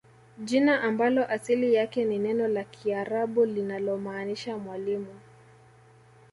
[0.37, 5.19] Jina ambalo asili yake ni neno la kiarabu linalomaanisha mwalimu